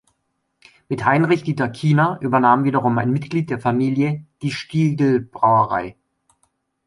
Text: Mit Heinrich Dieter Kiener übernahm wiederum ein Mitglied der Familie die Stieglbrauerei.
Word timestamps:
Mit 0.89 1.05
Heinrich 1.05 1.43
Dieter 1.43 1.69
Kiener 1.69 2.17
übernahm 2.21 2.63
wiederum 2.63 2.97
ein 2.97 3.11
Mitglied 3.11 3.51
der 3.51 3.59
Familie 3.59 4.25
die 4.41 4.49
Stieglbrauerei. 4.49 5.95